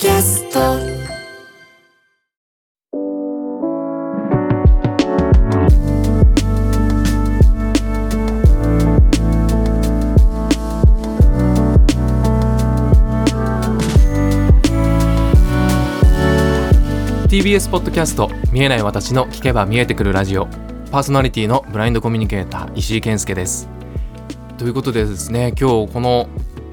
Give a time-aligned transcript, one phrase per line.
[0.00, 0.60] キャスト
[17.28, 18.30] TBS ポッドキャスト。
[18.52, 20.46] 見えない私の聞けば見えてくるラジオ。
[20.92, 23.68] パーソナリティのブラインドコミュニケーター石井健介です。
[24.58, 26.28] ということでですね今日この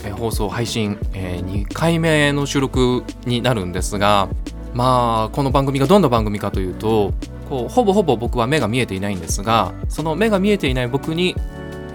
[0.06, 4.30] え放送配信、え2回目の収録になるんですが
[4.74, 7.14] まあこの番組がどんな番組かというと
[7.50, 11.36] こうほぼほぼ僕は目が見えていないんですがその目が見えていない僕に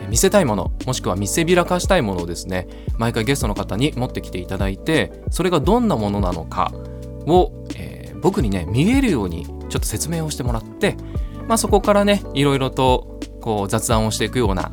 [0.09, 2.67] 見せたいものもしくは見せびらかしたいものをですね
[2.99, 6.73] 毎回ゲストの方に持ってきていただいてそれがどんなものなのか
[7.27, 10.97] を、えー僕にね見えるようにちょっと説明をしてもらって、
[11.49, 14.71] まあ、そこからねいろいろとこう雑談をしていくような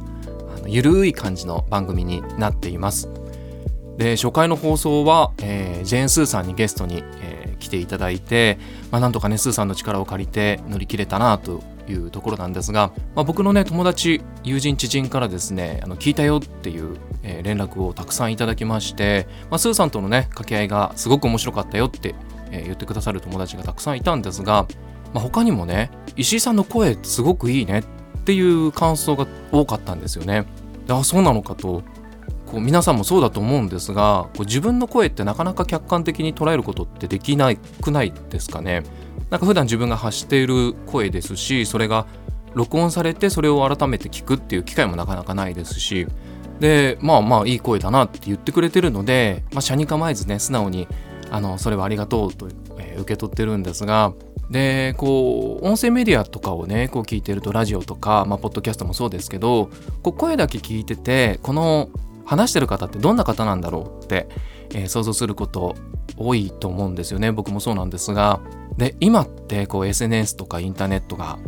[0.65, 3.09] ゆるい感じの番組になっています。
[3.97, 8.59] で初回の放送は、えージェーン・スーさんにゲストに、えー来ていただいて、
[8.91, 22.13] まあ、なんとかねスーさんの力を借りて乗り切れたなというところなんですが、まあ、僕のね友達友人知人からですねあの聞いたよっていう、えー連絡をたくさんいただきまして、まあ、スーさんとのね掛け合いがすごく面白かったよって、
[22.51, 24.67] えー言ってくださる友達がたくさんいたんですが、
[25.13, 27.83] まあ、他にもね石井さんの声すごくいいねっ
[28.23, 30.45] ていう感想が多かったんですよね。
[30.89, 31.83] あそうなのかと
[32.47, 38.83] こう皆さんもそうだと思うんですがこう自分の声ってなかなか客観的に捉えることってできなくないですかね。
[39.29, 42.07] なんか普段自分が発している声ですしそれが
[42.53, 46.07] 録音されてそれを改めて聞くっていう機会もなかなかないですし。
[46.59, 50.87] でまあまあいい声だなって言ってくれてるので、まあ、車に構えずね素直に
[51.29, 54.13] あのそれはありがとうと、受け取ってるんですが。
[54.49, 59.69] でこう音声メディアとかをねこう聞いてるとラジオとか、まあ、ポッドキャストもそうですけど
[60.03, 61.89] こう声だけ聞いててこの
[62.27, 64.27] 話してる方ってどんな方なんだろうって、
[64.73, 65.75] えー想像すること
[66.17, 67.31] 多いと思うんですよね。
[67.31, 68.41] 僕もそうなんですが。
[68.77, 71.39] で今ってこう SNS とかインターネットが、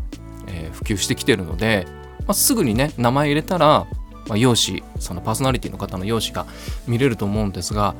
[0.47, 1.85] えー普及してきてるので、
[2.19, 3.87] まあ、すぐにね名前入れたら、
[4.27, 6.49] まあ、容姿そのパーソナリティの方の容姿が
[6.87, 7.95] 見れると思うんですが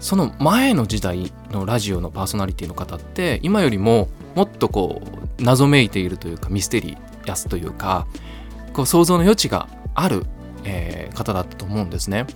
[0.00, 6.96] その前の時代のラジオのパーソナリティの方って今よりももっとこう謎めいているというかミステリ
[7.28, 8.06] アスというか
[8.72, 10.26] こう想像の余地がある、
[10.66, 12.26] えー方だったと思うんですね。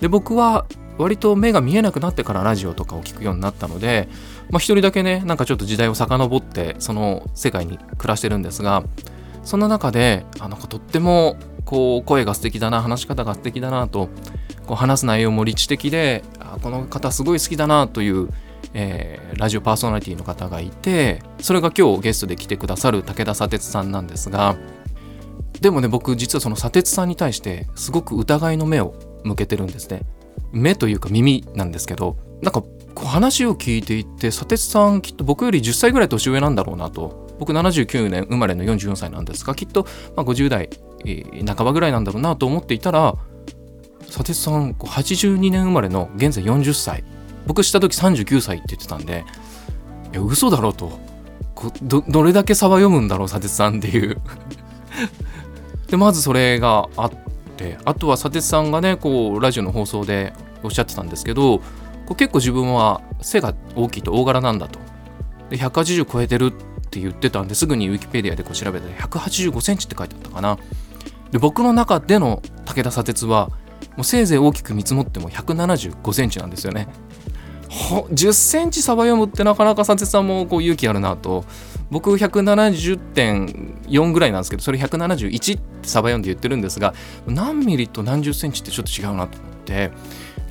[0.00, 0.66] で僕は
[0.98, 4.08] 割と目が見えなくなってからラジオとかを聞くようになったので、
[4.50, 8.84] まあ、一人だけねなんかちょっと時代を遡ってその世界に暮らしてるんですが
[9.42, 14.10] そんな中であなんかとってもこう声が素敵だな話し方が素敵だなと
[14.66, 18.28] こう話す内容も理知的であこの方すごい好きだなという、
[18.74, 24.56] えーラジオパーソナリティの方がいてそれが今日ゲストで来てくださる武田砂鉄さんなんですが
[25.60, 28.94] でもね僕実はその砂鉄さんに対してすごく疑いの目を
[29.24, 30.02] 向けてるんですね。
[30.52, 32.62] 目というか耳なんですけどなんか
[32.96, 37.28] 話を聞いていて砂鉄さんきっと僕より10歳ぐらい年上なんだろうなと。
[37.38, 40.68] 僕79年生まれの44歳なんですがきっとまあ50代、
[41.46, 43.16] 半ばぐらいなんだろうなと思っていたら
[44.10, 47.04] 砂鉄さん82年生まれの現在40歳。
[47.46, 49.24] 僕した時39歳って言ってたんで
[50.12, 50.98] いや嘘だろうと。
[51.82, 54.20] どどれだけ差は読むんだろう砂鉄さんっていう。
[55.90, 57.12] でまずそれがあっ
[57.56, 61.64] てあとは砂鉄さんがねこうラジオの放送でおっしゃってたんですけどこ
[62.10, 64.78] う結構自分は背が大きいと大柄なんだと。
[65.50, 66.52] で180超えてるっ
[66.90, 70.58] て言ってたんですぐにウィキペディアでこう調べて185センチって書いてあったかな。
[71.32, 73.50] で僕の中での武田砂鉄は
[73.96, 76.88] もうせいぜい大きく見積もっても175センチなんですよね。
[77.68, 81.44] 10センチ差は読むってなかなか砂鉄さんもこう勇気あるなと
[81.90, 86.94] 僕170.4ぐらいなんですけどそれ171ってサバ読んで言ってるんですが
[87.26, 89.90] 何ミリと何十センチってちょっと違うなと思って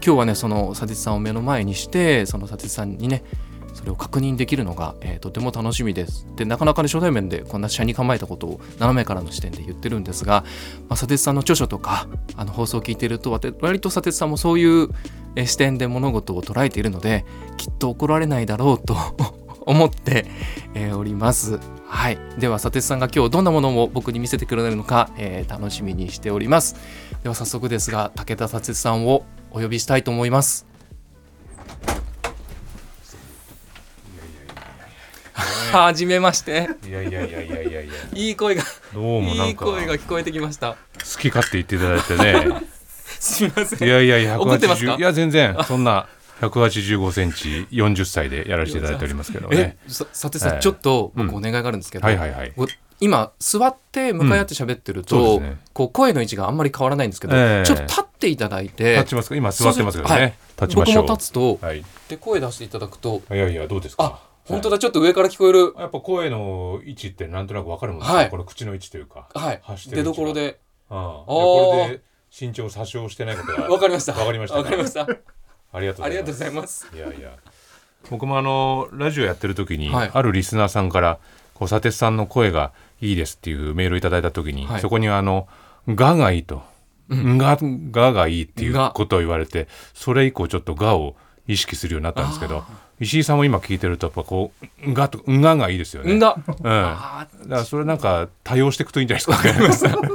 [0.05, 3.23] 今日はねその佐哲さんを目の前にしてその佐哲さんにね
[3.73, 6.27] それを確認できるのが、えーとても楽しみです。
[6.35, 10.43] でなかなかね初対面でこんな車に構えたことを斜めからの視点で言ってるんですが、
[10.81, 14.89] まあ、佐哲さんの著書とかあの放送を聞いてると割と佐哲さんもそういう
[15.45, 17.25] 視点で物事を捉えているので
[17.57, 18.95] きっと怒られないだろうと
[19.69, 20.25] 思って、
[20.73, 21.59] えーおります。
[21.87, 22.17] はい。
[22.39, 26.75] では、佐哲さんが今日どんなものを僕に見せてくれるのか、えー楽しみにしております。
[27.23, 30.65] では、早速ですが、武田佐哲さんをお呼びしたいと思います。
[35.71, 36.67] はじめまして。
[36.87, 38.63] いやいやいやいやいやいやいい声が、
[38.93, 40.71] どうもないい声が聞こえてきました。
[40.71, 40.77] 好
[41.21, 42.15] き勝手言っていただいて
[42.49, 42.61] ね
[43.19, 43.87] すみません。
[43.87, 46.07] いやいやいや怒ってますか？180いや全然そんな
[46.41, 51.35] 185センチ40歳でやらせていただいておりますけどえね、さ佐哲さちょっと僕うん。
[51.35, 52.53] お願いがあるんですけど、はいはいはい。
[52.57, 52.67] お
[53.01, 55.43] 今座って向かい合って喋ってると、うん。
[55.43, 55.57] ね。
[55.73, 57.65] こう声の位置があんまり変わらないんですけど、ええ。
[57.65, 59.35] ちょっと立っていただいて立ちますか？
[59.35, 60.33] 今座ってますけどね、はい。
[60.61, 61.03] 立ちましょう。
[61.03, 61.85] 僕も立つと、はい。
[62.09, 64.03] で声出していただくといやいやどうですか？
[64.05, 65.73] あ本当だちょっと上から聞こえる。
[65.77, 68.29] やっぱ声の位置ってなんとなくわかるもんですか、はい。
[68.29, 69.61] この口の位置というかはい。
[69.77, 70.13] 出位置が。
[70.13, 70.59] 所で。
[70.89, 72.01] ああーこれで
[72.37, 74.13] 身長詐称してないことがわかりました。
[74.13, 75.07] わかりましたわかりました
[75.71, 76.87] ありがとうございまます。
[76.89, 77.31] すいやいや。
[78.09, 80.11] 僕もあのラジオやってる時に、はい。
[80.13, 81.19] あるリスナーさんから
[81.53, 82.71] こう佐哲さんの声が
[83.01, 84.81] いいですっていうメールをいただいた時に、はい。
[84.81, 85.47] そこにあの
[85.87, 86.63] 「が」がいいと
[87.09, 87.57] 「が」
[87.91, 88.91] ががいいっていうが。
[88.91, 91.15] ことを言われてそれ以降ちょっと「が」を
[91.47, 92.63] 意識するようになったんですけど
[92.99, 94.51] 石井さんも今聞いてるとやっぱこ
[94.83, 96.13] う「が」と「んが」がいいですよね。
[96.13, 96.35] んが。
[96.47, 100.09] うん、だあからそれなんか多用していくといいんじゃないですかね。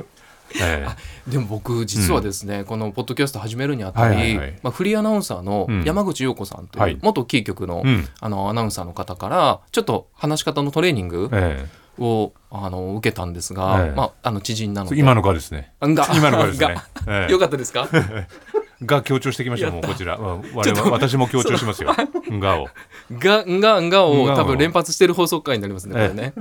[0.60, 0.96] えー
[1.30, 4.58] でも僕実はですね、このポッドキャスト始めるにあたり、はいはいはい。
[4.62, 5.82] まあ、フリーアナウンサーのうん。
[5.84, 6.92] 山口陽子さんとはい。
[6.92, 8.06] いう元キー局の,、うん。
[8.20, 11.66] あのアナウンサーの方からちょっと話し方のトレーニングえ
[11.98, 13.96] をあの受けたんですが、ええ。
[13.96, 14.98] まあ、あの知人なので。
[14.98, 15.72] 今のがですね。
[15.86, 16.74] んが 今のがですね。
[16.74, 16.84] が。
[17.24, 17.32] ええ。
[17.32, 17.88] よかったですか？
[18.84, 20.16] が強調してきましたもうこちら。
[20.16, 21.94] うん我々私も強調しますよ。
[22.38, 22.68] がを。
[23.12, 26.34] がんががを多分連発してる放送回になりますねこれね、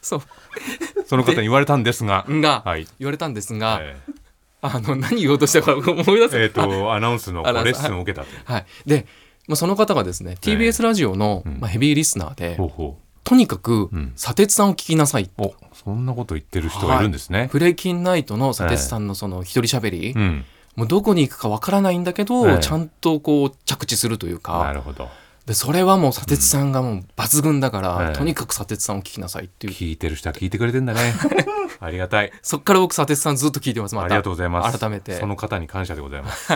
[0.00, 0.20] そう
[1.06, 2.24] その方に言われたんですが。
[2.30, 2.86] んがはい。
[2.98, 3.96] 言われたんですが、え
[4.66, 8.28] あの何言おうとしたか 思い出せええーとアナウンスのレッスンを受けたと。
[8.50, 9.06] はい、で、
[9.46, 15.28] まあ、その方がですね TBS ラジオの、うんまあ、ヘビーリスナーで、ほうほとにかくうん砂鉄さんを聞きなさい、う。
[15.38, 17.50] おそんなこと言ってる人がいるんですね。
[17.52, 20.44] ブレイキンナイトの砂鉄さんのその一人喋り、うん。
[20.76, 25.08] もうどこに行くかわからないんだけど、ええちゃんとこう着地するというなかるほど。
[25.46, 31.14] でそれはもう砂鉄さんがもう抜群だから、ええとにかく砂鉄さんを聞きなさいっていう聞いてる人は聞いてくれてんだね。
[31.80, 32.32] ありがたい。
[32.42, 34.78] そっから僕砂鉄さんずっと聞いてますまたありがとうございます。
[34.78, 36.48] 改めてその方に感謝でございます。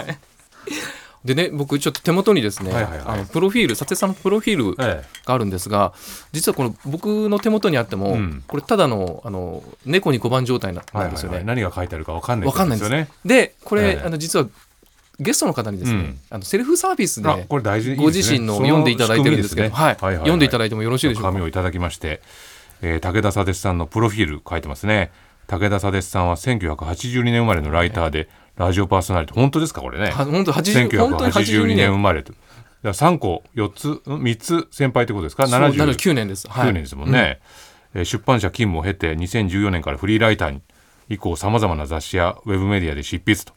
[1.25, 5.93] でね僕ちょっと手元にですね、はいはいはいあのプロフィール砂鉄さんのプロフィールえがあるんですが
[6.33, 11.39] 実はこの僕の手元にあっても、うんこれただのあの猫に小判状態なんですよね。
[11.39, 13.09] はいはい何が書いてあるかわかんないわかんないんですよね。
[13.25, 14.47] でこれ、ええあの実は
[15.21, 16.19] ゲストの方にですね、うん。
[16.31, 19.97] あのセルフサービスであこれ大事ご自身の読んでいただいてるんですけど、はい。
[19.97, 21.31] 読んでいただいいてもよろしいでしょうか？
[21.33, 22.21] 紙をいただきまして、
[22.83, 25.11] えー武田砂鉄さんのプロフィール書いてますね。
[25.49, 29.35] 武田砂鉄さんは1982年生まれのライターで、ラジオパーソナリティ。
[29.35, 30.11] 本当ですかこれね？
[30.11, 31.91] は本当80本当に1982 82年年。
[31.91, 32.45] 生まれとだか
[32.85, 35.49] ら3個4つ3つ先輩ってことですか？
[35.49, 36.47] そう79 79年です。
[36.49, 36.73] はい。
[36.73, 37.41] 年ですもんね、
[37.95, 40.63] えー出版社勤務を経て2014年からフリーライターに。
[41.11, 43.55] 以降さまざまな雑誌やウェブメディアで執筆と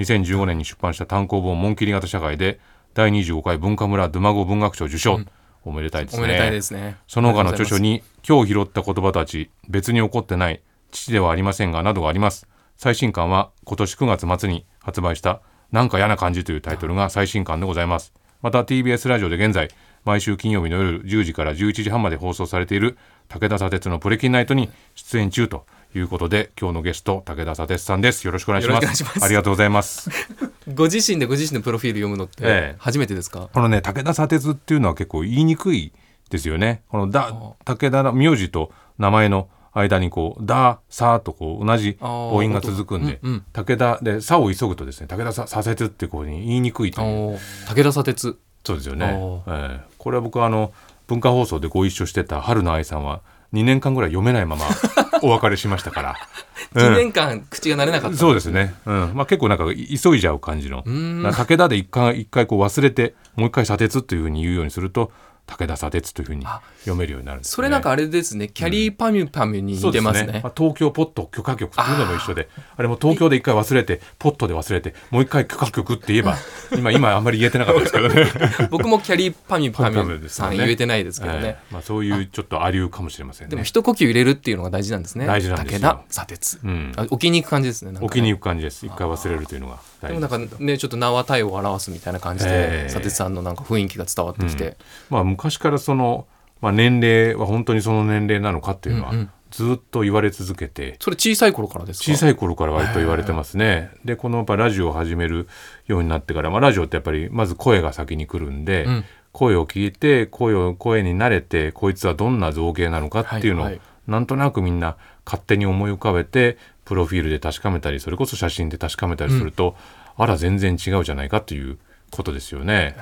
[0.00, 2.58] 2015年に出版した単行本「紋切り型社会」で
[2.94, 5.20] 第25回文化村ドゥマゴ文学賞受賞、
[5.64, 6.24] おめでたいですね。
[6.24, 6.96] おめでたいですね。
[7.06, 10.60] その他の著書にに今日拾った言葉たち別に起こってない
[10.90, 12.48] 父ではありませんがなどがあります。
[12.76, 18.12] 最新刊は今年9月末に発売したなんか嫌な感じというタイトルが最新刊でございます。
[18.42, 19.68] また TBS ラジオで現在
[20.04, 22.96] 毎週金曜日の夜10時から11時半まで放送されている
[23.28, 28.24] 武田砂鉄のプレキンナイトに出演中ということで今日のゲスト武田砂鉄さんです。
[28.26, 29.24] よろしくお願いします。
[29.24, 30.10] ありがとうございます。
[30.74, 32.76] ご自身でご自身のプロフィール読むのってええ。
[32.78, 33.48] 初めてですか？
[33.52, 35.92] このね武田砂鉄っていうのは結構言いにくい
[36.30, 36.82] ですよね。
[36.88, 37.32] このだ
[37.64, 43.44] 武田の名字と名前の間にこう「だ」「さ」とこう同じ母音が続くんで、うんうん。
[43.52, 47.38] 武田で「さ」を急ぐとですね武田さ砂鉄ってこうに言いにくいという。
[47.68, 48.38] 武田砂鉄。
[48.64, 49.06] そうですよね。
[49.12, 49.42] お。
[49.48, 49.90] ええ。
[49.98, 50.72] これは僕はあの
[51.08, 53.20] 文化放送でご一緒してた春菜愛さんは
[53.52, 54.64] 2年間ぐらい読めないまま
[55.22, 56.16] お別れしましたから。
[56.74, 56.86] うん。
[56.86, 58.16] 1年間口が慣れなかった。
[58.16, 59.12] そうですね、うん。
[59.14, 60.84] まあ、結構なんかい急いじゃう感じの。
[60.84, 65.10] 武田で一回一回こう忘れてもう一回砂鉄というふうに言うようにすると
[65.50, 70.40] 武田砂鉄というふうにあ読めるようになるんです、ね、それなんかあれですね、キャリーパミュパミュに似てますね。
[70.42, 76.36] まあ、東京ポット許可局っていうのも一緒であれも東京で一回忘れてポットで忘れてもう一回許可局って言えば
[76.76, 78.26] 今今あんまり言えてなかったですけどね。
[78.70, 81.40] 僕もキャリーパミュパミュさん言えてないですけどね。
[81.42, 81.72] ええ。
[81.72, 83.50] まあ、そういうちょっとありゅうかもしれませんね。
[83.50, 85.26] でも一呼吸入れるっていうのが大事なんですね。
[85.26, 85.78] 大事なんですよ。
[85.80, 86.60] 武田砂鉄。
[86.62, 86.92] うん。
[86.96, 87.92] あ置きに行く感じですね。
[87.92, 87.98] ね。
[88.00, 88.86] 置きに行く感じです。
[88.86, 89.76] 一回忘れるというのが。
[89.76, 92.88] 大でもなんかねちょっと名は体を表すみたいな感じで、ええ。
[92.88, 94.76] 砂鉄さんのなんか雰囲気が伝わってきて、
[95.10, 96.26] まあ、昔からその、
[96.60, 99.30] まあ、年齢は本当にその年齢なのかっていうのはうんうん。
[99.50, 102.12] ずっと言われ続けて、それ小さい頃からですか？
[102.12, 103.90] 小さい頃から割と言われてますね。
[104.04, 105.48] でこのやっぱラジオを始める
[105.88, 109.04] ようになってから、まあ、ラジオってやっぱりまず声が先に来るんで、うん。
[109.32, 113.80] 声を聞いて声を声に慣れてこいつはどんな造形なのかっていうのを、はいはい。
[114.06, 116.56] なんとなくみんな勝手に思い浮かべて
[116.90, 119.76] プロフィールで確かめたりそれこそ写真で確かめたりすると、
[120.16, 121.78] あら全然違うじゃないかという
[122.10, 122.96] ことですよね。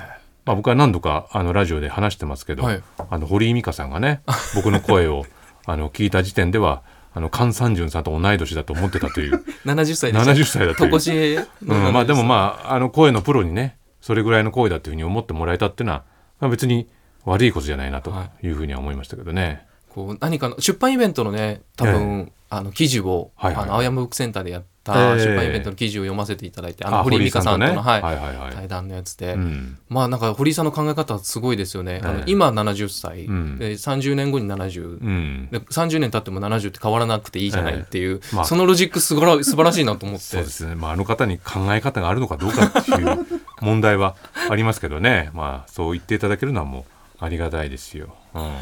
[0.45, 2.83] まあ、僕は何度かあのラジオで話してますけど、はい。
[3.09, 4.21] あの堀井美香さんがね
[4.53, 5.25] 僕の声を
[5.65, 6.83] あの聞いた時点では
[7.15, 9.43] あの菅三淳さんと同い年だと思ってたという。
[9.65, 10.31] 70歳でした。
[10.33, 11.47] 70歳だという。
[11.65, 16.03] うん、まあでもまああの声のプロにねそれぐらいの声だというふうに思ってもらえたっていうのは、
[16.39, 16.87] まあ、別に
[17.25, 19.67] 悪いことじゃないなとはいうふうには思いましたけどね。
[19.89, 23.63] こう何かの出版イベントのね多分、あの記事を、はいはい。
[23.63, 25.19] あの青山ブックセンターでやったええ。
[25.19, 28.01] 出版イベントの記事を読ませていただいて、ああの堀井美香さんとの、はい。
[28.01, 28.55] はいはいはい。
[28.55, 29.77] 対談のやつで、うん。
[29.87, 32.01] まあなんか堀井さんの考え方はすごいですよね。
[32.03, 33.59] あのええ今70歳、うん。
[33.59, 34.87] で30年後に70、う。
[35.07, 35.49] ん。
[35.51, 38.45] で30年経っても70って変わらなくていいじゃないっていう、まあ。
[38.45, 40.23] そのロジックすごら素晴らしいなと思って。
[40.23, 43.27] そうですね、まあ、あの方に考え方があるのかどうかっていう
[43.61, 44.15] 問題は
[44.49, 46.79] ありますけどね、まあ、そう言っていただけるのはも
[47.21, 48.15] うありがたいですよ。
[48.33, 48.53] うん、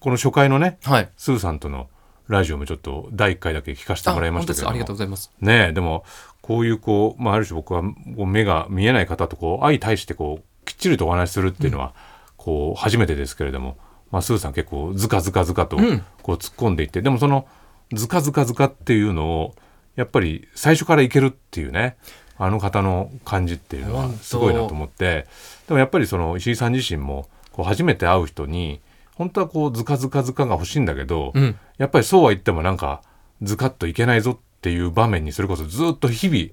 [0.00, 1.10] この初回のねはい。
[1.16, 1.88] スーさんとの
[2.28, 4.70] ラジオもちょっと第1回だけ聞かせてもらいましたけども。
[4.70, 5.30] ありがとうございます。
[5.40, 6.04] ねえでも
[6.40, 11.94] こういうこう、まあ、ある種僕は目が見えない方とこう相対してこうきっちりとお話しするっていうのは、
[12.36, 13.78] こう初めてですけれども、
[14.10, 16.04] まあ、スーさん結構ズカズカズカとうん。
[16.22, 17.46] こう突っ込んでいって、でもその
[17.92, 19.54] ズカズカズカっていうのを
[19.96, 21.96] やっぱり最初からいけるっていうね
[22.36, 25.26] あの方の感じっていうのはすごいなと思って
[25.68, 28.80] でもやっぱりその石井さん自身もこう初めて会う人に
[29.14, 33.02] 本当はこうズカズカズカが欲しいんだけど、うんやっぱりそうは言ってもなんか
[33.42, 36.50] ズカッといけないぞっていう場面にそれこそずっと日々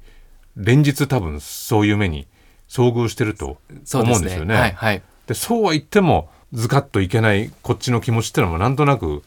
[0.56, 2.27] 連日多分そういう目に
[2.68, 3.58] 遭遇してると。
[3.94, 4.56] 思うんですよね。
[4.56, 5.01] はいはい。
[5.27, 9.24] でそうは言ってもズカッといけないこっちの気持ちってのもなんとなく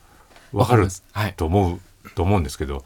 [0.52, 0.88] わかる。
[1.36, 1.80] と思う
[2.14, 2.84] と思うんですけど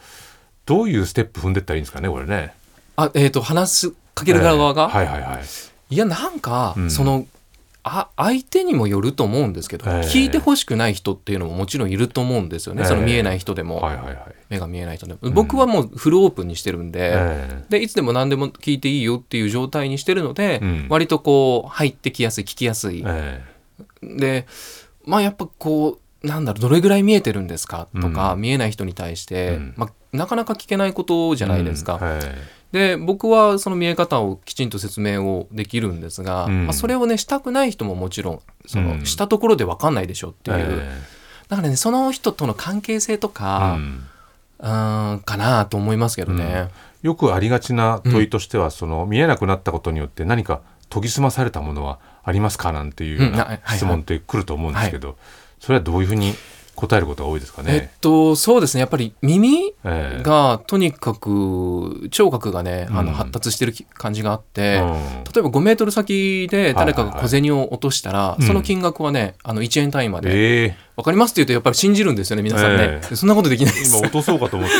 [0.66, 2.52] どういうステップ踏んでったらいいんですかねこれね。
[2.96, 5.94] あえっ、と話すかける側が、えーはいはいはい。
[5.94, 7.26] いやなんか、うんその
[7.88, 10.00] あ相手にもよると思うんですけど、ええ。
[10.00, 12.88] 聞いてほしくない人っていうのももちろんいると思うんですよね、ええ。
[12.88, 14.18] その見えない人でも、はいはいはい。
[14.48, 15.18] 目が見えない人でも。
[15.30, 20.86] 僕はもうフルオープンにしてるんで、えでいつでも何でも聞いていいよっていう状態にしてるので、うん。
[20.88, 23.04] 割とこう入ってきやすい聞きやすい。
[24.02, 24.46] で
[25.04, 28.40] まあやっぱこうなんだろうどれぐらい見えてるんですかとか、うん。
[28.40, 29.74] 見えない人に対して、うん。
[29.76, 32.00] まあ、なかなか聞けないことじーゃないですか。
[32.72, 36.66] で僕はその見え方をきちんと説明をできるんですが、うん。
[36.66, 38.98] まあ、それをねしたくない人ももちろんそうん。
[39.00, 41.02] のしたところで分かんないでしょっていう、え
[41.48, 44.06] だからねその人との関係性とーか、うん。
[44.58, 46.68] うーんかなと思いますけどね。
[47.00, 52.72] よくありがちな問いとしては、その見えなくなったことによって何か研ぎ澄まされたものはありますか？
[52.72, 55.16] なんていうような質問ってくると思うんですけど、
[55.60, 56.34] それはどういうふうに
[56.78, 57.90] 答えることが多いですかえっね。
[58.00, 58.80] とそうですね。
[58.80, 60.22] やっぱり耳ええ。
[60.22, 63.06] がとにかく聴覚がねあうん。
[63.06, 64.88] の発達してるき感じがあって、うん。
[65.24, 70.76] 例えば5メートル先で誰かが小銭を落としたら、いその金額はねあの1円単位までええ。
[70.96, 73.08] 分かりますって言うとやっぱり信じるんですよね皆さんね、ええ。
[73.10, 73.96] でそんなことできないです。
[73.96, 74.74] 今落とそうかと思って。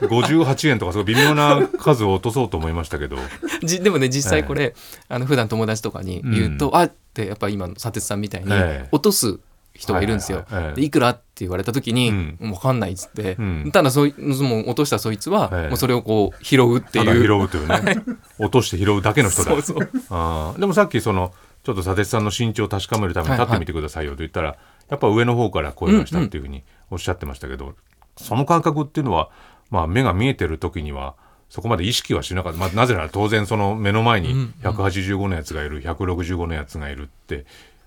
[0.06, 3.16] 58円とかすごい微妙な数を落とそうと思いましたけど、
[3.64, 4.74] じでもね実際これ、
[5.08, 6.76] あの普段友達とかに言うと、うん。
[6.76, 8.88] あってやっぱ今の佐哲さんみたいにええ。
[8.92, 9.38] 落とす
[9.78, 10.44] 人がいるんですよ。
[10.74, 12.36] でいくらって言われた時に、うん。
[12.40, 13.70] 分かんないっつって、うん。
[13.72, 17.22] ただそういもう落としたそいつは、ええもうそれをこう拾うってただいう。
[17.22, 17.96] 拾うというね。
[18.38, 19.62] 落として拾うだけの人だ。
[19.62, 19.74] そ
[20.10, 20.60] あー。
[20.60, 21.32] でもさっきその
[21.64, 24.56] ちょっと佐哲さんの身長を確かめるために立ってみてくださいよと言ったら、
[24.88, 27.74] やっぱ上の方から声がしたっていうふうにおっしゃってましたけど、
[28.16, 29.30] その感覚っていうのは、
[29.70, 31.14] まあ、目が見えてる時には
[31.48, 37.46] そこまで意識はしなかった、まあ、なぜなら当然その目の前に185のやつがいる165のやつがいるって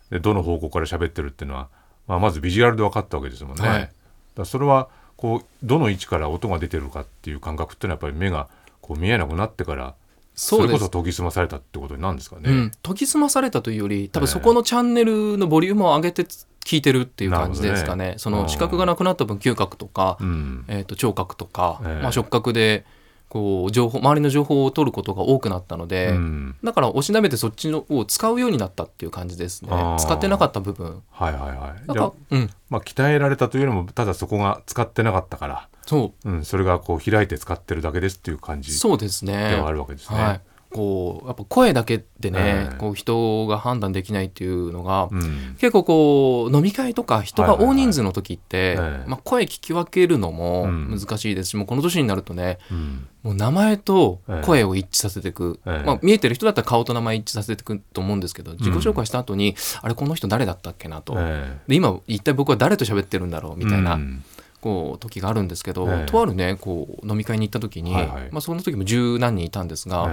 [0.10, 1.70] でどの方向から喋ってるっていうのは、
[2.10, 3.68] まあ、まずビジュアルで分かったわけですもんね。
[3.68, 3.90] はい。
[4.36, 8.50] だそれはこうどの位置から音が出てるかっていう感覚っていうのはやっぱり目が
[8.82, 9.94] こう見えなくなってから
[10.34, 12.50] それこそ研ぎ澄まされたってことになるんですかね。
[12.50, 16.24] うん、研ぎ澄まされたというより多分そこのチャンネルのボリュームを上げて
[16.66, 18.16] 聞いてるっていう感じですかね。
[18.18, 20.66] その視覚がなくなった分嗅覚とか、うん。
[20.68, 22.86] えー、と聴覚とか、ええまあ、触覚で
[23.30, 26.56] こう情報周りの情報を取ることが多くなったので、うん。
[26.64, 29.70] だからおしなべてそっちのを使うようになったっていう感じですね。
[30.00, 31.04] 使ってなかった部分。
[31.12, 31.88] はいはいはい。
[31.88, 32.50] だからうん。
[32.70, 36.32] まあ、鍛えられたというよりもただそこが使ってなかったから、そう。
[36.32, 39.52] ん、それがこう開いて使ってるだけですっていう感うじそうですね。
[39.52, 40.20] ではあるわけですね。
[40.20, 40.42] はい
[40.72, 42.78] こうやっぱ声だけでね、ええ。
[42.78, 45.56] こう人が判断できないっていうのが、うん。
[45.58, 51.00] 結構こう飲み会とか人が大人数の時って、まあ、声聞き分けるのもうん。
[51.00, 53.08] 難しいですし、もうこの年になるとねうん。
[53.24, 55.86] もう名前と声を一致させていく、ええ。
[55.86, 64.24] まあ、見えてる人だったら顔と名前一致させていくと思うんですけど自己紹介した後に、あれこの人誰だったっけなと、えで今一体僕は誰と喋ってるんだろうえみたいな、うん
[64.62, 66.06] こう時があるんですけど、ええ。
[66.06, 68.30] とあるねこう飲み会に行った時に、はいはい。
[68.32, 70.10] まあ、その時も十何人いたんですが、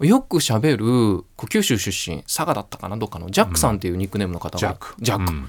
[0.00, 4.94] えよく喋るこう九州出身佐賀だったかなどっかのジャックさんっていうニックネームの方が、えジャック。
[5.00, 5.32] ジャック。
[5.32, 5.48] うん。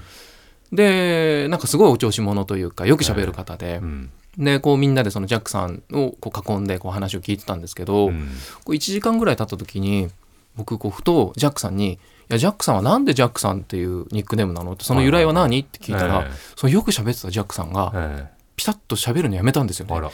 [0.72, 4.10] でなんかすごいお調子者というかよく喋る方でう、ん。
[4.36, 8.28] でこうみんなでそのジャックさんをこう囲んでこう話を聞いてたんですけど、うん。
[8.64, 10.08] こう1時間ぐらい経った時に
[10.56, 11.94] 僕こうふとジャックさんに
[12.30, 15.58] 「いやジャックさんはなんでジャックさんっていうニックネームなの?」ってその由来は何？
[15.60, 16.36] って聞いたら、ええ。
[16.56, 19.94] そのよく喋ってたジャックさんがえピタッと喋るのやめたんですよね。
[19.94, 20.10] えあら。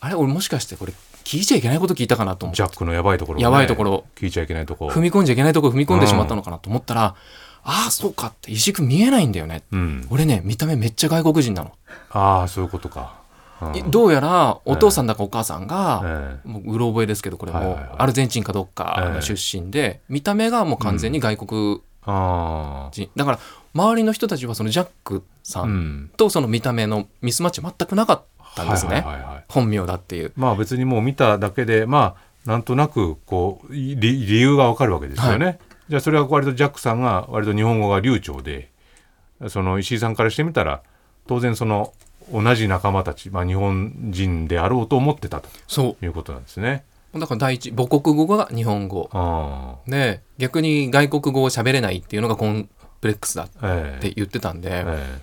[0.00, 0.92] あれ俺もしかしてこれ
[1.24, 2.56] 聞いちゃいけないこと聞いたかなと思って。
[2.58, 4.04] ジャックのやばいところをね、やばいところ。
[4.14, 4.88] 聞いちゃいけないとこ。
[4.88, 7.16] ろ踏み込んじゃいけないところ踏み込んでしまったのかなと思ったら、
[7.64, 11.72] ああそうかって石井君見えないんだよね、うん、俺ね見た目めっちゃ外国人なの、
[12.10, 13.20] ああそういうことか、
[13.60, 13.76] うん。
[13.76, 16.48] いどうやらお父さんだかお母さんが、ええ。
[16.48, 23.38] もううろ覚えですけどこれも、アルゼンチンかどっかの出身で、見た目がもう完全に外国あ人、だから
[23.74, 26.10] 周りの人たちはそのジャックさんん。
[26.16, 28.22] とその見た目のミスマッチ全くなかっ
[28.56, 29.44] たんですね、はいはいはいはい。
[29.48, 30.32] 本名だっていう。
[30.34, 38.70] まあ別にもう見ただけでまあなんとなくこう理理由がわかるわけですよね、じゃあそれは割とジャックさんが割と日本語が流暢で
[39.48, 40.82] その石井さんからしてみたら
[41.26, 41.92] 当然その
[42.32, 46.84] 同じ仲間たち、まあ、日本人であろうと思ってたとそいうことなんですね。
[47.18, 49.08] うだから第一母国語が日本語。
[49.12, 52.68] あで逆に外国語を喋れないっていうのがコン
[53.00, 54.08] プレックスだっあええ。
[54.08, 55.18] て言ってたんで、え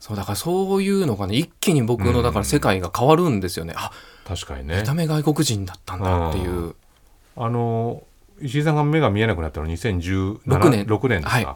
[0.00, 3.90] そうだからそういうのがね一気に僕のだから世界が変わるんですよね、あ
[4.24, 4.78] え確かにね。
[4.80, 6.74] 見た目外国人だったんだっていう。
[7.36, 8.02] あの
[8.40, 10.84] 石井さんが目が見えなくなったのは2016 6年。
[10.84, 11.46] 6年ですか、はい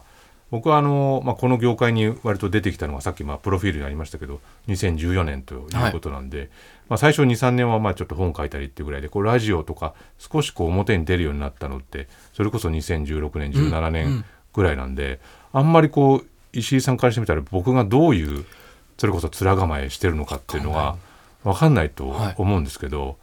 [0.51, 6.49] 僕はあの、まあ、この業界に割と出てきたのがさっきまあプロフィールにありましたけど2014年ということなんで、
[6.89, 14.25] まあ、最初23年はまあちょっと本書いたりっていうぐらいでこうラジオとか少しこう表に出るようになったのってそれこそ2016年17うんう年ん。
[14.53, 15.21] ぐらいなんで、
[15.53, 18.45] あんまりこう石井さんからしてみたら僕がどういう
[18.97, 20.97] それこそ面構えしてるのかっていうのが
[21.45, 23.17] 分かんないと思うんですけど、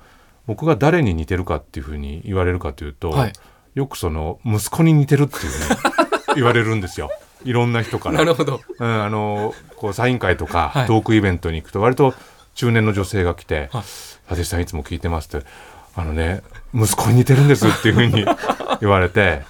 [0.47, 3.33] 僕が誰に似てるかっていうふうに言われるかというと、はい。
[3.75, 5.77] よくその息子に似てるっていうね
[6.35, 7.11] 言われるんですよ。
[7.45, 8.19] いろんな人から。
[8.19, 8.61] なるほど。
[8.79, 10.87] うん、あのこうサイン会とかはい。
[10.87, 12.15] トークイベントに行くと割と
[12.55, 13.83] 中年の女性が来てはい
[14.31, 15.47] 「立石さんいつも聞いてます」って
[15.95, 16.43] 「あのね
[16.75, 18.25] 息子に似てるんです」っていうふうに
[18.81, 19.43] 言われて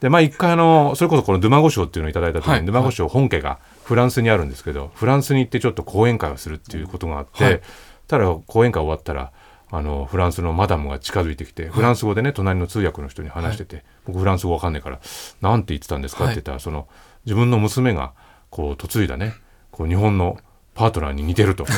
[0.00, 2.64] でまあ一回あのそれこそこのドゥマゴ賞っていうのをいただいた時に、はい。
[2.64, 7.60] ドゥマゴ賞本家がフランスにあるんですけどフランスに行ってちょっと講演会をするっていうことがあって、はい。
[8.08, 9.32] ただ講演会終わったら
[9.70, 15.00] あのフランスのマダムが近づいてきてフランス語でね隣の通訳の人に話してて、僕フランス語わかんないから
[15.40, 16.86] 「なんて言ってたんですか?」って言ったら、その
[17.24, 18.12] 自分の娘が
[18.50, 19.34] こう嫁いだね
[19.72, 20.38] こう日本の
[20.74, 21.66] パートナーに似てると。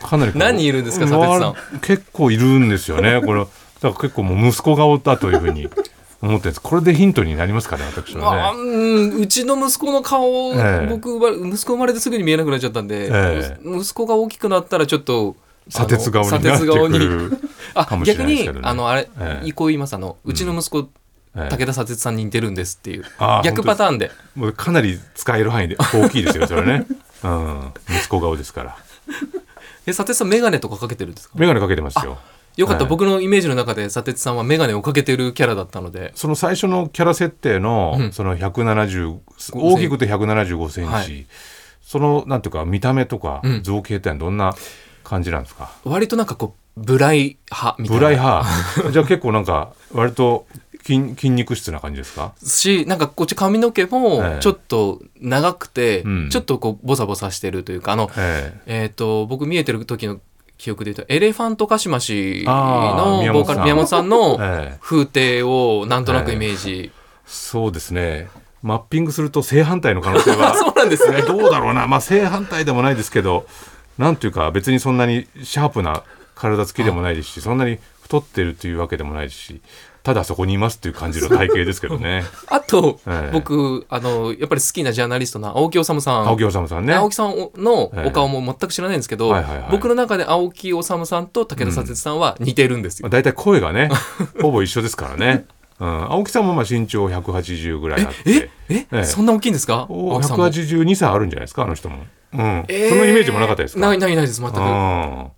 [0.00, 1.48] かなり何人いるんですかう佐哲さん。
[1.50, 3.50] わ結構いるんですよねこれだか
[3.82, 5.68] ら結構もう息子顔だというふうに
[6.22, 8.60] 思ってこれでヒントになりますかね私あはね。
[8.60, 10.86] うんうちの息子の顔、ええ。
[10.88, 13.56] 僕息子生まれてすぐに見えなくなっちゃったんで、え。
[13.64, 15.36] 息子が大きくなったらちょっと
[15.68, 17.38] 砂鉄顔になってくる
[17.74, 18.68] あ かもしれ逆にないですけどね。
[18.68, 19.52] あのあれ、ええ。
[19.52, 20.90] こう言いますあのうちの息子、
[21.36, 21.48] ええ。
[21.50, 23.04] 武田砂鉄さんに似てるんですっていう
[23.44, 24.10] 逆パターンで。
[24.34, 26.86] もうかなり使える範囲で大きいですよそれね、
[27.22, 28.76] うん、息子顔ですから。
[29.86, 31.34] え砂鉄さん眼鏡とかかけてるんですか？
[31.36, 32.18] 眼鏡かけてますよ。
[32.56, 36.12] よかった、はい僕のイメージの中で砂鉄さんは眼鏡をかけてるキャラだったので。
[36.16, 38.12] その最初のキャラ設定の、うん。
[38.12, 39.18] その170
[39.52, 41.26] 大きくて175センチ、はい。
[41.80, 43.62] そのなんていうか見た目とかうん。
[43.62, 44.54] 造形ってどんな
[45.08, 48.00] 感じなんですか、割となんかこうブライ派みたいな。
[48.00, 50.46] ブライハー じゃあ結構なんか割と
[50.84, 52.32] 筋筋肉質な感じですか？
[52.42, 54.40] しなんかこっち髪の毛もええ。
[54.40, 56.28] ちょっと長くて、うん。
[56.30, 58.88] ちょっとこうボサボサしてるというかあのええ。
[58.90, 60.18] っ、と僕見えてる時の
[60.56, 64.74] 記憶で言うとエレファントカシマシのボーカル宮本さんの ええ。
[64.74, 66.90] え風景をなんとなくイメージ、
[67.26, 68.28] そうですね。
[68.62, 71.22] マッピングすると正反対の可能性は そうなんですね。
[71.22, 71.86] どうだろうな。
[71.86, 73.46] まあ正反対でもないですけど
[73.98, 79.60] なんていうか別にそんなにシャープな体つきでもないですしそんなに太ってるというわけでもないですし
[80.02, 82.24] ただそこにいますっていう感じの体型ですけどね。
[82.48, 83.30] あと、ええ。
[83.32, 86.28] 僕あのやっぱり好きなジャーナリストの青木治さん。
[86.28, 86.94] 青木治さんね。
[86.94, 89.68] 青木さんのええお顔も全く知らないんですけど、はいはいはい。
[89.70, 93.04] 僕の中で青木治さんと武田砂鉄さんは似てるんですよ。
[93.04, 93.90] まあ大体声がね
[94.40, 95.44] ほぼ一緒ですからね、
[95.78, 98.16] うん、青木さんもまあ身長180ぐらいあって。
[98.26, 99.86] ええええそんな大きいんですか？
[99.90, 102.64] お青木さんも182歳あるんじゃないですかあの人も、うん。
[102.68, 102.88] えー。
[102.90, 103.80] そのイメージもなかったですか？
[103.80, 104.56] ないないないです全く。
[104.56, 105.30] うんあ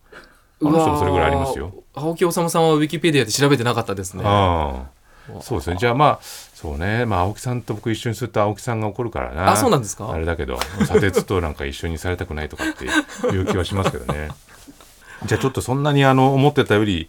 [0.64, 1.72] の人もそれぐらいありますよ。
[1.94, 4.22] 青木治さんはウィキペディアで調べてなかったですね。
[5.40, 5.76] そうですね。
[5.78, 7.06] じゃあまあそうね。
[7.06, 9.52] まあ青木さんと僕一緒にすると青木さんが怒るからな。
[9.52, 10.10] あそうなんですか？
[10.12, 14.28] あれだけど砂鉄となんか一緒にされたくないとかっていう気はしますけどね。
[15.24, 17.08] じゃあちょっとそんなにあの思ってたより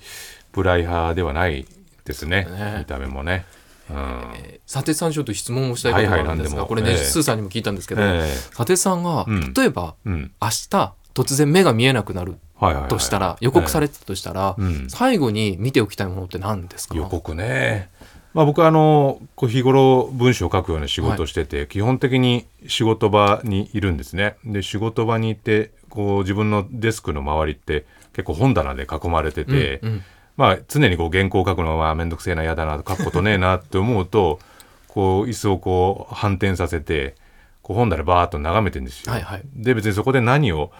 [0.53, 1.65] ブライ派ではない
[2.05, 2.45] ですね。
[2.49, 2.75] ね。
[2.79, 3.60] 見た目もね、うん
[3.93, 9.53] えー砂鉄さんにちょっと質問をしたいことがあるんですが、はいはいこれね、スーさんにも聞いたんですけど、え砂鉄さんが、うん。
[9.53, 10.31] 例えばうん。
[10.41, 14.87] 明日突然目が見えなくなるはいはいはいとしたら、予告されてたとしたら、うん。
[14.89, 16.95] 最後に見ておきたいものって何ですか？
[16.95, 17.89] 予告ね、
[18.33, 24.37] まあ、僕はあのこう日頃文章を書くような仕事をしてて、基本的に仕事場にいるんですね。
[24.45, 30.03] で仕事場にいてこう自分のデスクの周りって結構本棚で囲まれてて、うんうん
[30.37, 34.39] まあ、常にこう原稿を書くのは面倒くせえな嫌だな書くことねえなって思うと
[34.87, 37.15] こう椅子をこう反転させて
[37.61, 39.13] こう本棚バーッと眺めてんですよ。
[39.13, 39.43] はいはい。
[39.55, 40.71] で別にそこで何を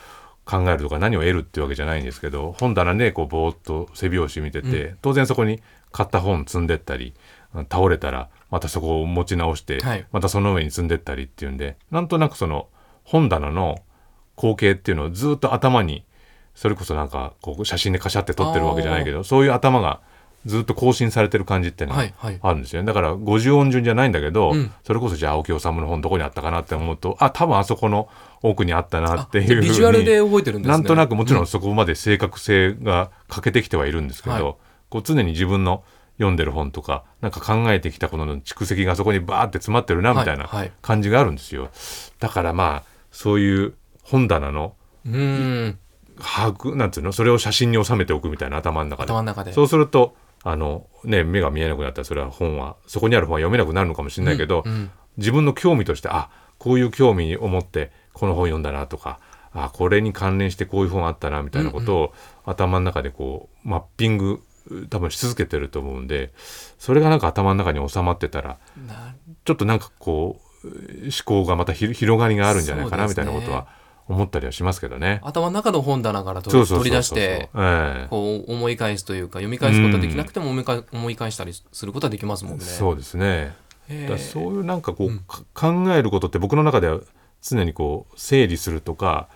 [0.45, 5.61] 考えるとか何を得るっていうわけじゃないんですけど本棚でこうぼーっと背表紙見てて、当然そこに
[5.91, 7.13] 買った本積んでったり
[7.69, 10.05] 倒れたらまたそこを持ち直して、はい。
[10.11, 12.67] またその上に積んでったりっていうんでなんとなくその
[13.03, 13.79] 本棚の
[14.35, 16.03] 光景っていうのをずっと頭に
[16.55, 20.01] それこそなんかこう写真でカシャって撮ってるわけじゃないけどそういう頭が
[20.45, 22.39] ずっと更新されてる感じっていうのがはいはい。
[22.41, 22.87] あるんですよね。
[22.87, 24.71] だから50音順じゃないんだけど、うん。
[24.83, 28.09] それこそじゃあ青木治の本どこにあったかなって思うとあ多分あそこの
[28.41, 30.71] 奥にあったなっていうふうにビジュアルで覚えてるんですね。
[30.71, 34.55] なんとなくもちろんそこまで正確性が欠けてきてはいるんですけど、はい。
[34.89, 35.83] こう常に自分の
[36.17, 40.71] 読んでる本とかなんか考えてきたことの蓄積がそこにバーって詰まってるなみたいなはいはい。
[40.81, 41.69] 感じがあるんですよ。
[42.19, 44.73] だからまあそういう本棚の
[45.05, 45.79] うーん
[46.21, 47.11] 把握なんつうの？
[47.11, 49.11] それを写真に収めておくみたいな頭の中で。
[49.11, 49.53] 頭の中で。
[49.53, 54.91] そうするとあの、ね、目が見えなくなったらそれは本はそこにある本は読めなくなるのかもしれないけど、うんうん。
[55.17, 59.19] 自分の興味としてあこういう興味を持ってこの本読んだなとか
[59.51, 62.13] あこれに関連してこういう本あったなみたいなことを、
[62.45, 64.41] 頭の中でこうマッピング
[64.89, 66.31] 多分し続けてると思うんで
[66.79, 68.57] それがなんか頭の中に収まってたら
[68.87, 73.15] なちょっとなんかこう思考がまたひ広がりがあるんじゃないかなね。
[73.15, 73.67] たいなことは
[74.07, 75.21] 思ったりはしますけどね。
[75.23, 82.63] 頭の中の本棚から取り出してええこう思い返すというか読み返すことはできなくても思い返思い返したりすることはできますもんね。
[82.63, 83.55] そうですね。
[84.17, 86.99] そういうなんかこう、うんか考えることって僕の中では
[87.41, 89.27] 常にこう整理するとか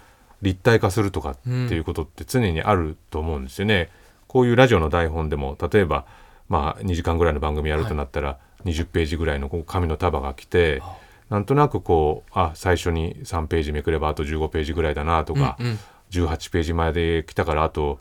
[0.42, 3.90] 立体化するとかっていうことって常にあると思うんですよね。
[4.28, 6.06] こういうラジオの台本でも例えば
[6.50, 10.98] まあ2時間ぐらいの番組やるとなったら、20ページぐらいのこう紙の束が来てあ
[11.30, 15.80] なんとなくこうあ最初に3ページめくればあと15ページぐらいだなとか、うんうん。
[16.12, 18.00] 18ページまで来たからあと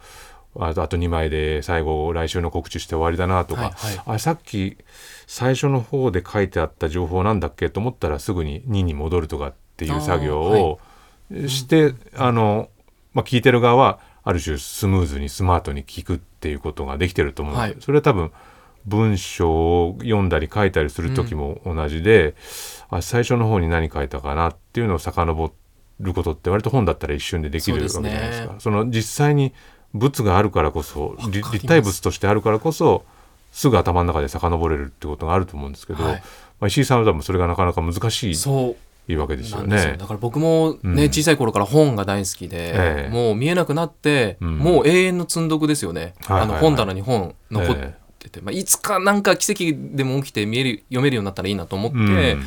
[0.57, 4.17] あとあと2枚で最後来週の告知して終わりだなとか、はいはい。
[4.17, 4.77] あさっき
[5.27, 10.79] 最初の方で書いてあった情報なんだっけと思ったらすぐに2に戻るとかっていう作業を
[11.49, 12.69] してあ,、の、
[13.15, 17.77] まあ、聞いてる側はある種スムーズにスマートに聞くっていうことができてると思うはい。
[17.81, 18.31] それは多分
[18.87, 22.35] 文章を読んだり書いたりする時も同じで、
[22.90, 25.53] あ最初の方に何書いたかなっていうのを遡
[26.01, 28.47] ることって割と本だったら一瞬でできるわけじゃないですか。
[28.47, 29.53] そねその実際に
[29.92, 33.05] 物があるからこそ立体物としてあるからこそ
[33.53, 36.14] すぐ頭の中で遡れるってことがあると思うんですけど、はい。
[36.14, 36.20] ま
[36.62, 38.77] あ、石井さんは多分それがなかなか難しそう。
[39.07, 39.92] いわけですよなんですよ。
[39.92, 39.99] ね。
[39.99, 41.12] だから僕もね、うん。
[41.12, 43.12] 小さい頃から本が大好きで、ええ。
[43.12, 44.59] もう見えなくなって、うん。
[44.59, 46.57] もう永遠の積んどくですよね、はいはいはい。
[46.59, 47.77] あの本棚に本残っ
[48.25, 52.43] えてて、まあ、いつかなんか奇跡でも起きて見える読めるようになったらいいなと思って、うん。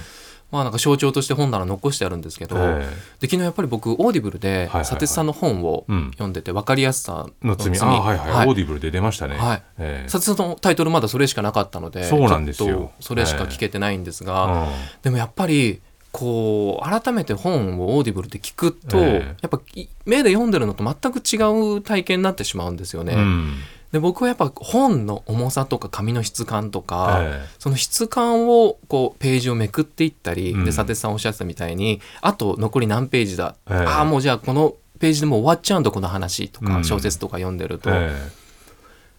[0.51, 2.87] まあなんか象徴として本棚残してあるんですけど、え
[3.19, 4.83] で昨日やっぱり僕 Audible ではいはい。
[4.83, 7.77] 砂鉄さんの本をうん読んでて分かりやすさの罪。
[7.79, 9.35] あはいはい、 Audible で出ましたね。
[9.35, 9.63] はい。
[9.77, 10.09] ええ。
[10.09, 12.91] 砂鉄さんのタイトルまだそれしかなかったのでそうなんですよ。
[13.01, 14.69] それしか聞けてないんですが、うん
[15.01, 15.81] でもやっぱり
[16.13, 19.35] こう改めて本を Audible で聞くと、ええ。
[19.41, 23.15] やっぱり目で読んでるのと全く違う体験になってしまうんですよね。
[23.15, 23.53] うん
[23.91, 27.49] で僕はやっぱ本の重さとか紙の質感とか、ええ。
[27.57, 30.65] その質感をこうページをめくっていったり、うん。
[30.65, 33.75] で砂鉄さんおっしゃってたみたいにあと残り何ページだ、ええ。
[33.87, 36.67] ああもうじゃあこのページでもう終わっちゃうんだこの話とうん。
[36.67, 38.13] か小説とか読んでると、え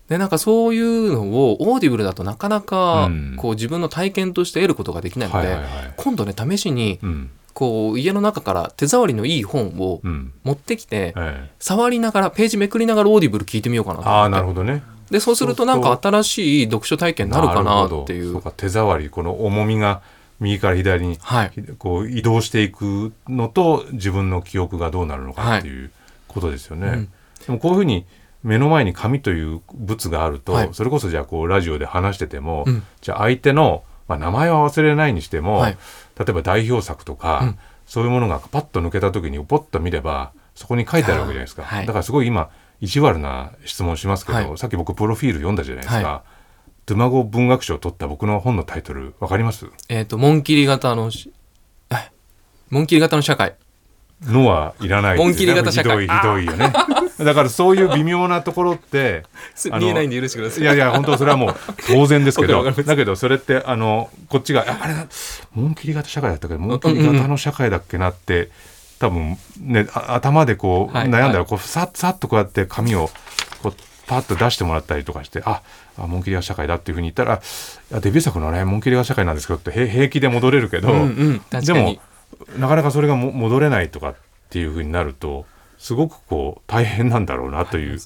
[0.09, 3.35] でなんかそういうのを Audible だとなかなかうん。
[3.37, 5.59] こう自分の体験として得ることができないので。
[5.97, 10.33] 今度ね試しにうんこう家の中から手触りのいい本をうん。
[10.45, 11.51] 持ってきて、ええ。
[11.59, 14.33] 触りながらページめくりながら Audible 聞いてみようかなとああ思って。
[14.33, 14.85] なるほどね。
[15.11, 18.41] でそうするとなんか新しい読書体験になるかなっていう。
[18.57, 20.03] 手触りこの重みが
[20.39, 21.53] 右から左にはい。
[21.79, 25.91] こう移動していくのと自分の記憶がどうなるのかっていう
[26.29, 26.87] ことですよね。
[26.87, 27.13] うん。
[27.45, 28.07] でもこういうふうに
[28.45, 30.69] 目の前に紙という物があると、はい。
[30.75, 32.85] それこそじゃあこうラジオで話してても、うん。
[33.01, 35.79] じゃあ相手の、まあ、名前は忘れないにしても、はい。
[36.19, 37.59] 例えば代表作とか、うん。
[37.87, 41.87] そういうものがパッと抜けた時にポッと見ればそこに書いてあるわけじゃないですか、はい。
[41.87, 42.51] だからすごい今
[42.83, 44.59] 意地悪な質問しますけど、はい。
[44.59, 46.23] さっき僕プロフィール読んだじゃないですか、は
[46.85, 49.71] ドゥマゴ文学賞を取った僕の本のタイトルわかります？
[49.89, 51.11] えっ、と紋切り型の
[52.71, 53.57] 紋切り型の社会。
[54.23, 55.31] のはいらないですよね。
[55.31, 56.03] 紋切り型社会。
[56.03, 56.73] ひどいひどいよね
[57.25, 59.25] だからそういう微妙なところって
[59.81, 60.63] 見えないんで許してください。
[60.63, 61.57] いやいや本当それはもう
[61.89, 65.07] 当然ですけど だけどそれってあのこっちがああれだ
[65.55, 66.55] 紋切り型社会だったけ？
[66.55, 68.51] ど紋切り型の社会だっけなって
[68.99, 73.11] 多分ねあ頭でこうはい悩んだらこうさっさっとこうやって紙を
[73.63, 73.75] こう
[74.07, 75.61] パッと出してもらったりとかしてあ
[75.99, 77.43] あ紋切り型社会だっていうふうに言ったら
[78.01, 81.97] デビュー作のね紋切り型社会なんですけどってへ平気で戻れるけど、うんうん確でも
[82.59, 84.15] なかなかそれがも戻れないとかっ
[84.51, 85.45] ていうふうになると
[85.79, 87.99] すごくこう大変なんだろうなという。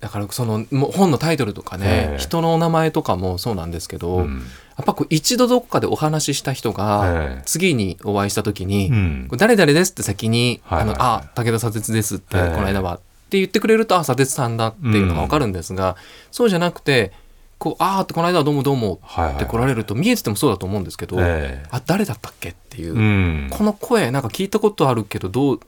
[0.00, 2.18] だからそのもう本のタイトルとかね、ええ。
[2.18, 4.38] 人のお名前とかもそうなんですけど、うん。
[4.76, 7.42] やっぱこう一度どこかでお話しした人が、ええ。
[7.46, 8.90] 次にお会いした時に、
[9.36, 10.96] 誰々ですって先に「はいはいはい。
[10.96, 12.54] あのあ武田佐哲です」って、ええ。
[12.54, 12.98] この間はっ
[13.30, 15.96] て言ってくれるとあ佐哲さんだっていうのが分かるんですが、
[16.32, 17.12] そうじゃなくて
[17.58, 25.60] こうあーってこの間はどうもどうもはいはいって来られると見えててもそうだと思うんですけど、えあ誰だったっけっていう、この声なんか聞いたことあるけどどう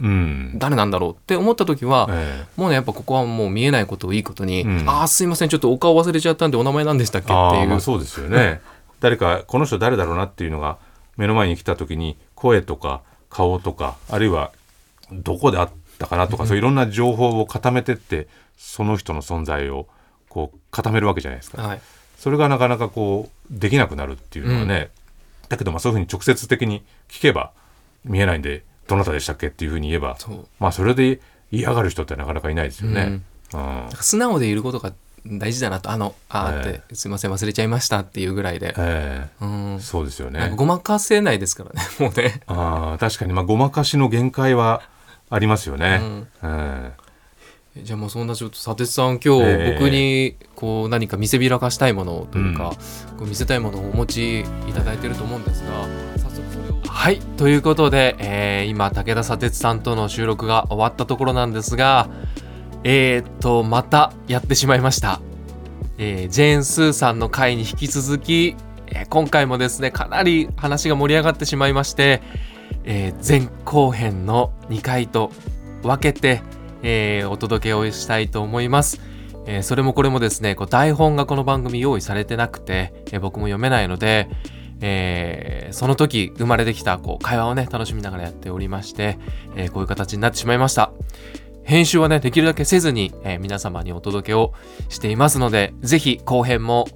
[0.00, 0.52] うん。
[0.58, 2.60] 誰なんだろうって思った時は、ええ。
[2.60, 4.88] もうねやっぱここはもう見えないことをいいことに「うん。
[4.88, 8.60] ああすいませんちょっとお顔忘れちゃったんでお名前何でしたっけ?」っていう、まあそうですよね。
[9.00, 10.78] 誰かこの人誰だろうなっていうのが
[11.16, 14.52] 目の前に来た時に声とか顔とかあるいは
[15.10, 19.86] どこであったかなとか、そういういろんな情報を固めてってその人の存在を
[20.28, 21.62] こう固めるわけじゃないですか。
[21.62, 21.80] はい、
[22.16, 24.90] それがなかなかこうできなくなるっていうのはね、
[25.48, 27.50] だけどまあそういうふうに直接的に聞けば
[28.04, 30.16] 見えないんでどなたでしたっけっていうふうに言えば
[30.58, 33.22] まあそれで嫌がる人ってなかなかいないですよね。
[33.52, 33.58] うん。
[33.58, 34.92] なんか素直でいることが
[35.26, 39.76] 大事だなとあのあーって、すいません忘れちゃいましたっていうぐらいで、えうん。
[39.76, 40.52] えそうですよね。
[40.56, 42.40] ごまかせないですからね もうね。
[42.46, 43.32] ああ確かに。
[43.32, 44.82] まあごまかしの限界は
[45.30, 46.00] ありますよね。
[46.02, 46.28] うん。
[46.42, 49.78] えじゃあもうそんなちょっと佐哲さん今日ええ。
[49.78, 52.72] 僕にこう何か見せびらかしたいものというか、
[53.18, 55.86] こう見せたいものをお持ちいただいてると思うんですが
[56.94, 62.08] はいということで、えー今武田佐哲さんとの収録が終わったところなんですが
[62.84, 65.20] えー、っとまたやってしまいました、
[65.98, 72.22] えージェーン・スーさんの回に引き続き、えー今回もですねかなり話が盛り上がってしまいまして、
[72.84, 75.32] えー前後編の2回と
[75.82, 76.42] 分けて
[76.82, 79.00] えーお届けをしたいと思います。
[79.46, 84.28] えーそれもこれもですね、こう台本がこの番組用意されてなくて、えー僕も読めないので、
[84.82, 89.18] えーその時生まれてきたこう会話をね、楽しみながらやっておりまして、
[89.56, 90.92] えーこういう形になってしまいました。
[91.64, 94.52] 編集はね、できるだけせずに、えー皆様にお届けを
[94.88, 96.86] していますので、ぜひ後編も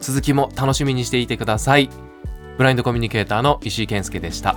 [0.00, 1.88] 続きも楽しみにしていてください。
[2.56, 4.56] ブラインドコミュニケーターの石井健介でした。